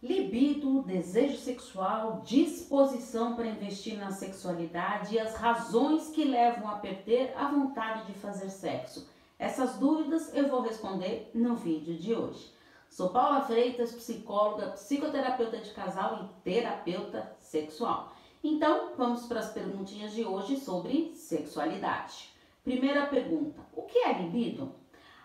[0.00, 7.34] Libido, desejo sexual, disposição para investir na sexualidade e as razões que levam a perder
[7.36, 9.10] a vontade de fazer sexo.
[9.36, 12.48] Essas dúvidas eu vou responder no vídeo de hoje.
[12.88, 18.12] Sou Paula Freitas, psicóloga, psicoterapeuta de casal e terapeuta sexual.
[18.42, 22.32] Então, vamos para as perguntinhas de hoje sobre sexualidade.
[22.62, 24.72] Primeira pergunta: o que é libido?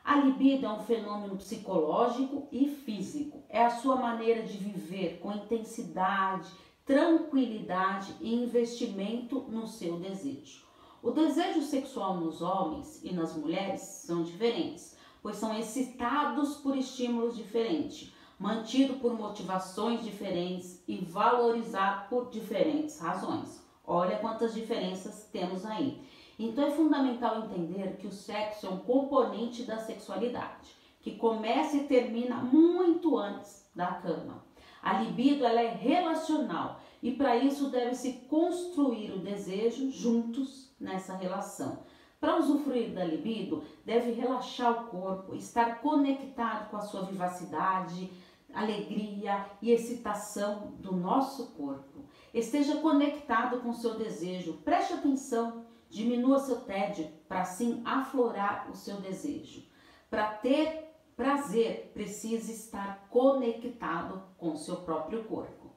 [0.04, 3.42] A libido é um fenômeno psicológico e físico.
[3.48, 6.52] É a sua maneira de viver com intensidade,
[6.86, 10.66] tranquilidade e investimento no seu desejo.
[11.02, 17.38] O desejo sexual nos homens e nas mulheres são diferentes, pois são excitados por estímulos
[17.38, 23.64] diferentes, mantido por motivações diferentes e valorizado por diferentes razões.
[23.86, 26.02] Olha quantas diferenças temos aí.
[26.43, 31.88] Então é fundamental entender que o sexo é um componente da sexualidade, que começa e
[31.88, 34.44] termina muito antes da cama.
[34.81, 41.83] A libido ela é relacional e para isso deve-se construir o desejo juntos nessa relação.
[42.19, 48.11] Para usufruir da libido, deve relaxar o corpo, estar conectado com a sua vivacidade,
[48.53, 52.03] alegria e excitação do nosso corpo.
[52.33, 58.75] Esteja conectado com o seu desejo, preste atenção Diminua seu tédio para assim aflorar o
[58.75, 59.63] seu desejo.
[60.09, 65.69] Para ter prazer, precisa estar conectado com o seu próprio corpo.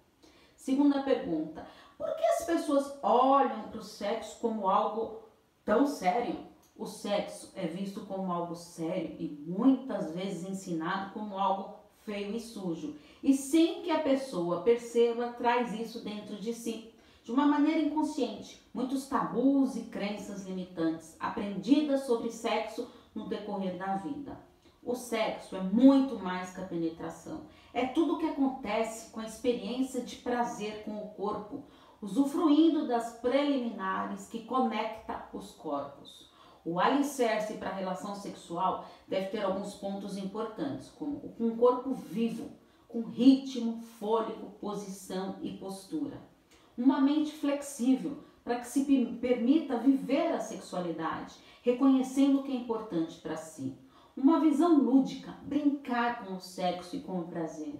[0.57, 1.67] Segunda pergunta:
[1.99, 5.21] por que as pessoas olham para o sexo como algo
[5.67, 6.47] tão sério?
[6.75, 11.75] O sexo é visto como algo sério e muitas vezes ensinado como algo
[12.07, 12.97] feio e sujo.
[13.23, 16.96] E sem que a pessoa perceba, traz isso dentro de si
[17.27, 23.97] de uma maneira inconsciente, muitos tabus e crenças limitantes aprendidas sobre sexo no decorrer da
[23.97, 24.39] vida.
[24.81, 27.49] O sexo é muito mais que a penetração.
[27.75, 31.65] É tudo o que acontece com a experiência de prazer com o corpo,
[32.01, 36.31] usufruindo das preliminares que conecta os corpos.
[36.65, 42.53] O alicerce para a relação sexual deve ter alguns pontos importantes, como um corpo vivo,
[42.87, 46.36] com ritmo, fôlego, posição e postura
[46.77, 48.85] uma mente flexível para que se
[49.21, 53.77] permita viver a sexualidade, reconhecendo o que é importante para si.
[54.17, 57.75] Uma visão lúdica, brincar com o sexo e com o prazer.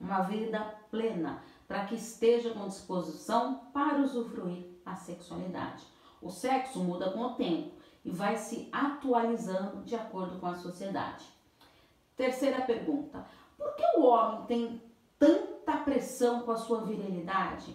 [0.00, 0.60] Uma vida
[0.90, 5.84] plena, para que esteja com disposição para usufruir a sexualidade.
[6.20, 7.72] O sexo muda com o tempo
[8.04, 11.24] e vai se atualizando de acordo com a sociedade.
[12.16, 13.26] Terceira pergunta:
[13.56, 14.82] por que o homem tem
[15.18, 17.74] tanta pressão com a sua virilidade?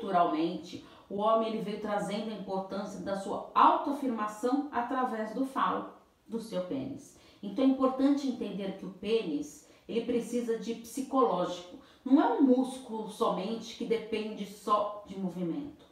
[0.00, 5.90] Culturalmente, o homem ele veio trazendo a importância da sua autoafirmação através do falo
[6.26, 7.18] do seu pênis.
[7.42, 11.78] Então é importante entender que o pênis ele precisa de psicológico.
[12.02, 15.84] Não é um músculo somente que depende só de movimento.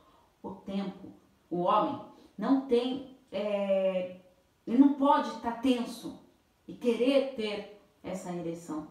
[0.43, 1.09] O tempo,
[1.51, 2.01] o homem
[2.37, 4.21] não tem, é,
[4.67, 6.19] ele não pode estar tenso
[6.67, 8.89] e querer ter essa ereção.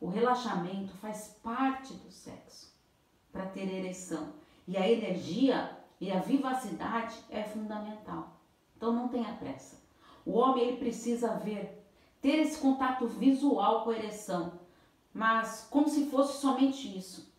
[0.00, 2.72] O relaxamento faz parte do sexo
[3.32, 4.41] para ter ereção.
[4.66, 8.40] E a energia e a vivacidade é fundamental.
[8.76, 9.80] Então não tenha pressa.
[10.24, 11.86] O homem ele precisa ver,
[12.20, 14.52] ter esse contato visual com a ereção,
[15.12, 17.32] mas como se fosse somente isso.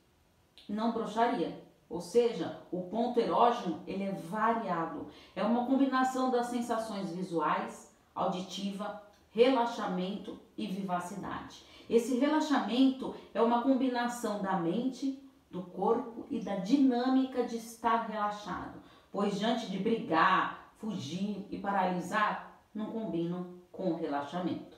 [0.67, 1.61] Não broxaria.
[1.89, 5.07] Ou seja, o ponto erógeno ele é variável.
[5.35, 11.63] É uma combinação das sensações visuais, auditiva, relaxamento e vivacidade.
[11.89, 15.21] Esse relaxamento é uma combinação da mente,
[15.53, 18.81] do corpo e da dinâmica de estar relaxado,
[19.11, 24.75] pois diante de brigar, fugir e paralisar, não combinam com o relaxamento.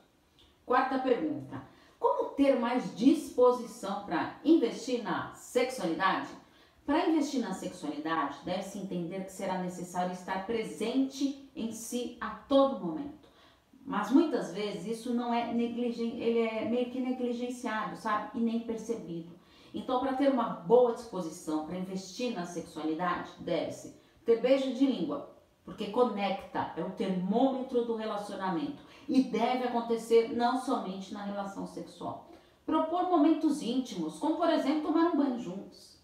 [0.65, 1.63] Quarta pergunta:
[1.97, 6.27] como ter mais disposição para investir na sexualidade?
[6.85, 12.85] Para investir na sexualidade, deve-se entender que será necessário estar presente em si a todo
[12.85, 13.29] momento.
[13.85, 18.37] Mas muitas vezes isso não é negligen ele é meio que negligenciado, sabe?
[18.37, 19.34] E nem percebido.
[19.75, 23.93] Então, para ter uma boa disposição para investir na sexualidade, deve-se
[24.23, 25.35] ter beijo de língua,
[25.65, 32.31] porque conecta, é o termômetro do relacionamento e deve acontecer não somente na relação sexual.
[32.65, 35.99] Propor momentos íntimos, como por exemplo tomar um banho juntos.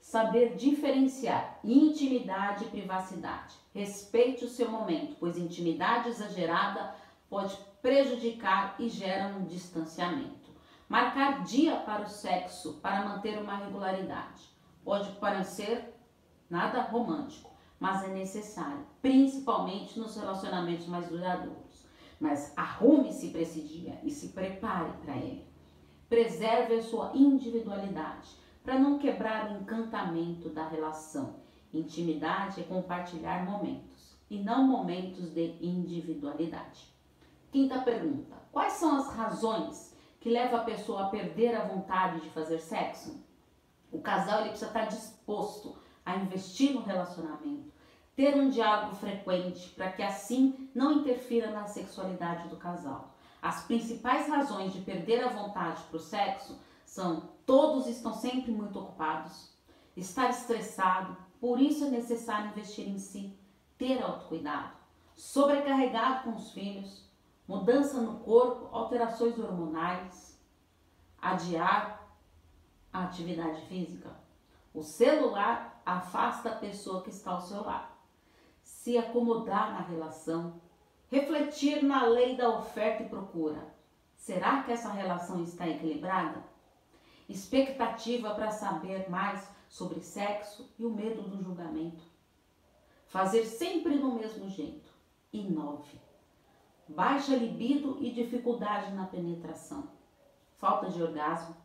[0.00, 3.56] Saber diferenciar intimidade e privacidade.
[3.74, 6.94] Respeite o seu momento, pois intimidade exagerada
[7.28, 10.45] pode prejudicar e gera um distanciamento.
[10.88, 14.48] Marcar dia para o sexo para manter uma regularidade.
[14.84, 15.92] Pode parecer
[16.48, 17.50] nada romântico,
[17.80, 21.84] mas é necessário, principalmente nos relacionamentos mais duradouros.
[22.20, 25.44] Mas arrume-se para esse dia e se prepare para ele.
[26.08, 28.30] Preserve a sua individualidade
[28.62, 31.40] para não quebrar o encantamento da relação.
[31.74, 36.94] Intimidade é compartilhar momentos e não momentos de individualidade.
[37.50, 39.95] Quinta pergunta: Quais são as razões
[40.26, 43.24] que levam a pessoa a perder a vontade de fazer sexo?
[43.92, 47.72] O casal ele precisa estar disposto a investir no relacionamento,
[48.16, 53.14] ter um diálogo frequente para que assim não interfira na sexualidade do casal.
[53.40, 58.80] As principais razões de perder a vontade para o sexo são todos estão sempre muito
[58.80, 59.52] ocupados,
[59.96, 63.32] estar estressado, por isso é necessário investir em si,
[63.78, 64.72] ter autocuidado,
[65.14, 67.05] sobrecarregado com os filhos,
[67.46, 70.40] mudança no corpo, alterações hormonais,
[71.20, 72.06] adiar
[72.92, 74.10] a atividade física.
[74.72, 77.94] O celular afasta a pessoa que está ao seu lado.
[78.62, 80.60] Se acomodar na relação,
[81.08, 83.74] refletir na lei da oferta e procura.
[84.16, 86.42] Será que essa relação está equilibrada?
[87.28, 92.02] Expectativa para saber mais sobre sexo e o medo do julgamento.
[93.06, 94.90] Fazer sempre do mesmo jeito.
[95.32, 96.05] Inove.
[96.88, 99.90] Baixa libido e dificuldade na penetração.
[100.58, 101.56] Falta de orgasmo.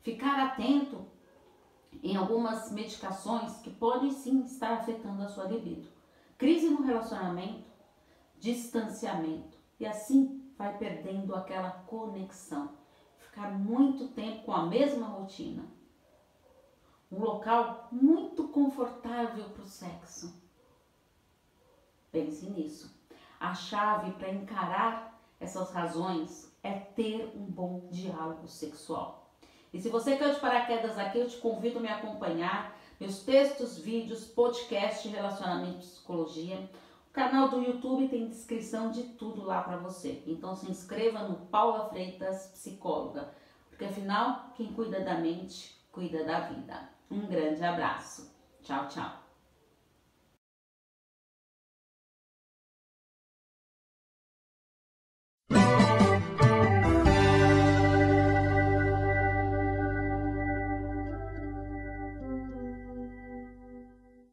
[0.00, 1.04] Ficar atento
[2.02, 5.88] em algumas medicações que podem sim estar afetando a sua libido.
[6.38, 7.64] Crise no relacionamento,
[8.38, 12.70] distanciamento e assim vai perdendo aquela conexão.
[13.18, 15.76] Ficar muito tempo com a mesma rotina
[17.10, 20.34] um local muito confortável para o sexo.
[22.10, 22.95] Pense nisso.
[23.38, 29.30] A chave para encarar essas razões é ter um bom diálogo sexual.
[29.72, 32.76] E se você quer de paraquedas aqui, eu te convido a me acompanhar.
[32.98, 36.70] Meus textos, vídeos, podcast, relacionamento e psicologia.
[37.10, 40.22] O canal do YouTube tem descrição de tudo lá para você.
[40.26, 43.34] Então se inscreva no Paula Freitas Psicóloga,
[43.68, 46.88] porque afinal, quem cuida da mente, cuida da vida.
[47.10, 48.34] Um grande abraço.
[48.62, 49.25] Tchau, tchau.